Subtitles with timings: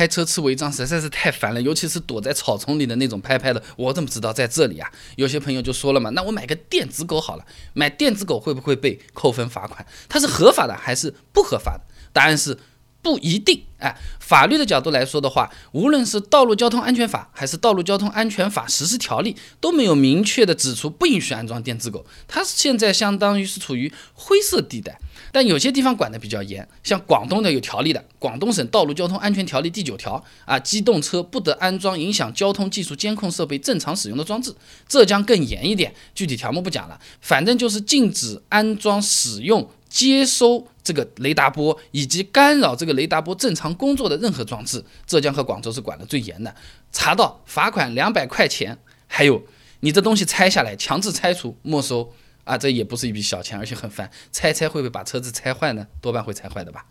[0.00, 4.90] 开车吃违章实在是太烦了，尤其是躲在草丛里的那种拍拍的，我怎么知道在这里啊？
[5.16, 9.84] 有些朋友就说了嘛，那我买个电子狗好了，买电子狗会不会被扣分罚款？
[10.08, 11.82] 它是合法的还是不合法的？
[12.14, 12.56] 答案是。
[13.02, 24.98] 不一定，哎，法律的角度来说的话，无论是《道路交通安全法》还是《道路交通安全法实施条例》，都没有明确的指出不允许安装电子狗，它现在相当于是处于灰色地带。
[25.32, 34.54] 但有些地方管得比较严，像广东的有条例的，《广东省道路交通安全条例》第九条啊，机动车不得安装影响交通技术监控设备正常使用的装置。
[34.88, 39.70] 浙江更严一点，具体条目不讲了，反正就是禁止安装使用。
[39.90, 46.54] 接收这个雷达波以及干扰这个雷达波正常工作的任何装置，浙江和广州是管得最严的，
[46.92, 49.42] 查到罚款两百块钱，还有
[49.80, 52.14] 你这东西拆下来强制拆除没收
[52.44, 55.86] 啊，这也不是一笔小钱，而且很烦，拆拆会不会把车子拆坏呢？
[56.00, 56.86] 多半会拆坏的吧。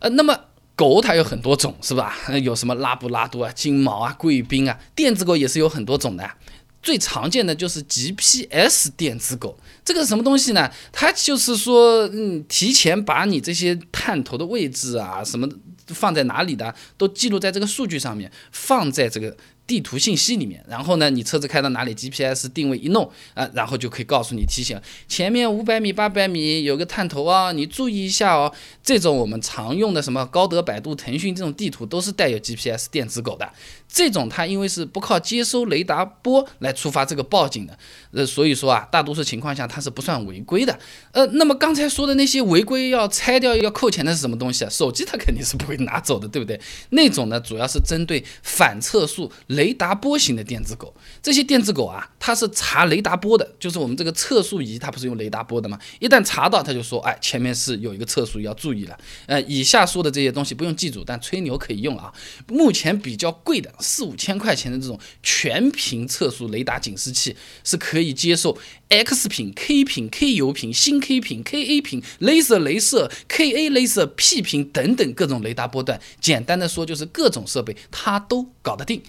[0.00, 0.38] 呃，那么
[0.74, 2.16] 狗它有很多种，是吧？
[2.42, 6.28] 有什么拉布拉多啊、金毛啊、贵宾啊，电子狗也是有很多种的。
[6.82, 10.70] 最常见的就是 GPS 电子狗，这个什么东西呢？
[10.92, 15.48] 它就是说，嗯，提前把你这些探头的位置啊，什么
[15.88, 19.36] 放在哪里的，都记录在这个数据上面，放在这个。
[19.66, 28.52] 地图信息里面，然后呢，你车子开到哪里，GPS 定位一弄啊，然后就可以告诉你提醒，前面五百米、八百米有个探头啊，你注意一下哦。
[28.82, 33.48] 这种我们常用的什么高德、百度、腾讯这种地图都是带有 GPS 电子狗的。
[33.86, 37.76] 这种它因为是不靠接收雷达波来触发这个报警的，
[38.12, 40.76] 呃，所以说啊，大多数情况下它是不算违规的。
[41.12, 44.70] 呃，那么刚才说的那些违规要拆掉要扣钱的是什么东西啊？
[44.70, 46.60] 手机它肯定是不会拿走的，对不对？
[46.90, 49.30] 那种呢，主要是针对反测速。
[49.60, 55.78] 雷达波型的电子狗，这些电子狗啊，它是查雷达波的，就是我们这个测速仪，它不是用雷达波的吗？
[55.98, 58.98] 一旦查到，它就说，哎，前面是有一个测速要注意了。
[59.26, 62.10] 呃，以下说的这些东西不用记住，但吹牛可以用啊。
[62.48, 68.56] 目前比较贵的四五千块钱的这种全屏测速雷达警示器，是可以接受
[68.88, 76.00] X 频、K 频、KU 频、新 K 频、KA 频、镭射、镭射、KA 镭射、P 频等等各种雷达波段。
[76.18, 79.02] 简单的说，就是各种设备它都搞得定。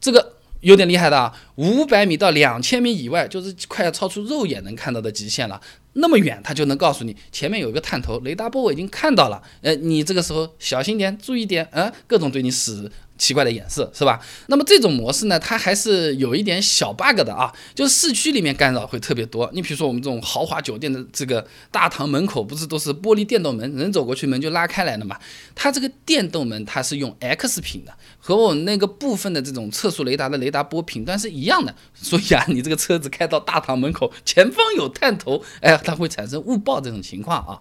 [0.00, 5.60] 这个有点厉害的啊，五百米到两千米以外，就是快要超出肉眼能看到的极限了。
[5.94, 9.42] 那么远，它就能告诉你前面有一个探头，雷达波我已经看到了。
[9.62, 12.90] 呃，你这个时候小心点，注意点，呃，各种对你使。
[13.18, 14.18] 奇怪的眼色是吧？
[14.46, 19.50] 那么这种模式呢，它还是有一点小 bug 的啊，就是市区里面干扰会特别多。
[19.52, 25.18] 你比如说我们这种豪华酒店的这个大堂门口，不是都是玻璃电动门，人走过去门就拉开来了嘛？
[25.54, 31.74] 它这个电动门它是用 X 频的，和我们那个部分的这种测速雷达的雷达波频段是一样的。
[31.94, 37.60] 所以啊，你这个车子开到大堂门口，前方有探头， 哎，它会产生误报这种情况啊。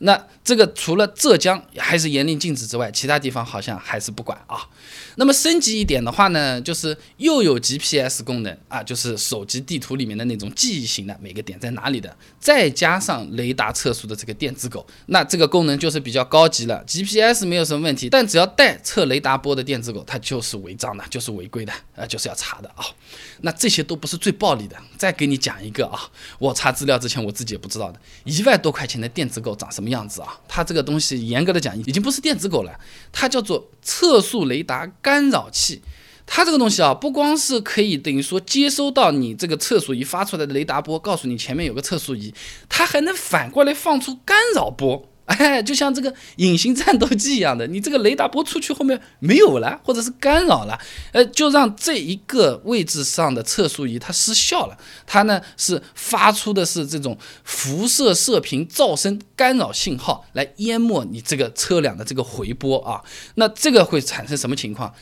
[0.00, 4.68] 那这个除了浙江还是严令禁止之外，其他地方好像还是不管啊。
[5.16, 16.84] 那么升级一点的话呢，就是又有 GPS 功能啊，就是手机地图里面的那种记忆型的，每个点在哪里的，再加上雷达测速的这个电子狗，那这个功能就是比较高级了。
[16.86, 22.84] GPS 没有什么问题，但只要带测雷达波的电子狗，它就是违章的，就是违规的，呃，就是要查的啊。
[23.42, 26.00] 那这些都不是最暴力的，再给你讲一个啊，
[26.38, 30.38] 我查资料之前我自己也不知道的，一万多块钱的电子狗长什么样子啊？
[30.48, 32.80] 它这个东西严格的讲已经不是电子狗了，
[33.12, 35.82] 它叫做测速雷达干扰器。
[36.30, 42.34] 它这个东西啊，不光是可以等于说接收到你这个测速仪发出来的雷达波，告诉你前面有个测速仪，
[42.68, 45.07] 它还能反过来放出干扰波。
[45.36, 50.80] 哎，就像这个隐形战斗机一样的，你这个雷达波出去后面没有了，或者是干扰了，
[51.12, 64.94] 呃，就让这一个位置上的测速仪它失效了，它呢是发出的是这种辐射射频噪声干扰信号来淹没你这个车辆的这个回波啊，那这个会产生什么情况？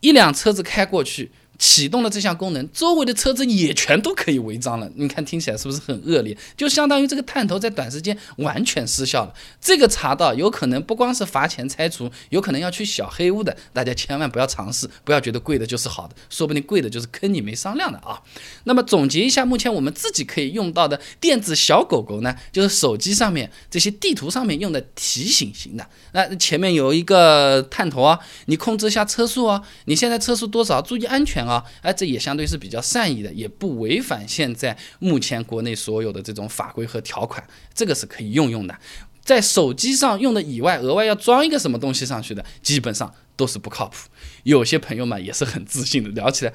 [0.00, 1.30] 一辆车子开过去。
[1.62, 4.90] 启动了这项功能，周围的车子也全都可以违章了。
[4.96, 6.36] 你看，听起来是不是很恶劣？
[6.56, 9.32] 就相当于这个探头在短时间完全失效了。
[9.60, 13.56] 这个查到有可能不光是罚钱拆除，有可能要去小黑屋的。
[13.72, 18.20] 大家千万不要尝试，不要觉得贵的就是好的，说不定贵的就是坑你没商量的啊。
[18.64, 25.86] 那么总结一下，目前我们自己可以用到的电子小狗狗呢，就是手机上面这些地图上面用的提醒型的。
[26.10, 30.82] 那前面有一个探头啊，你控制一下车速啊，你现在车速多少？
[30.82, 31.51] 注意安全啊。
[31.52, 38.74] 啊，哎，这也相对是比较善意的，也不违反现在目前国内所有的这种法规和条款，这个是可以用用的。
[39.22, 44.08] 在手机上用的以外，额外要装一个什么东西上去的，基本上都是不靠谱。
[44.42, 46.52] 有些朋友们也是很自信的，聊起来，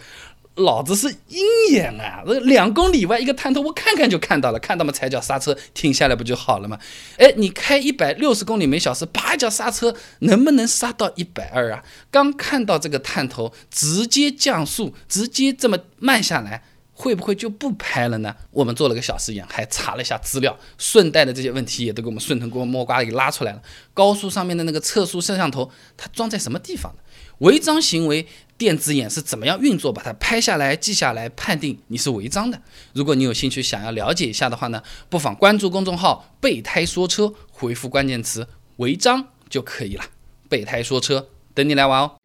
[0.57, 2.23] 老子是鹰眼啊！
[2.25, 6.79] 这两公里外一个探头，我看看就看到了，看到吗踩脚刹车停下来不就好了吗？
[7.17, 11.83] 哎，你开一百六十公里每小时，啪一脚刹车，能不能刹到一百二啊？
[12.09, 16.63] 刚看到这个探头，直接降速，直接这么慢下来，
[16.99, 18.35] 会不会就不拍了呢？
[18.49, 23.61] 我们做了个小实验，还查了一下资料，顺带的这些问题也都给我们顺藤摸瓜给拉出来了。
[23.93, 27.01] 高速上面的那个测速摄像头，它装在什么地方呢？
[27.39, 28.27] 违章行为。
[28.57, 29.93] 电子眼是怎么样运作？
[29.93, 32.59] 把它拍下来、记下来，判定你是违章的。
[32.93, 38.47] 如果你有兴趣想要了解一下的话呢，不妨关注公众号“备胎说车”，回复关键词
[38.77, 40.03] “违章”就可以了。
[40.49, 42.16] 备胎说车，等你来玩哦。